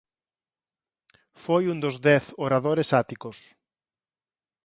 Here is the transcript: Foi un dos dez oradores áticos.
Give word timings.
Foi 1.43 1.63
un 1.73 1.77
dos 1.83 1.95
dez 2.07 2.23
oradores 2.45 2.89
áticos. 3.03 3.37